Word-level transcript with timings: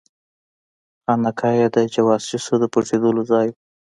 خانقاه 1.03 1.53
یې 1.59 1.67
د 1.75 1.77
جواسیسو 1.93 2.53
د 2.61 2.63
پټېدلو 2.73 3.21
ځای 3.31 3.47
وو. 3.51 3.57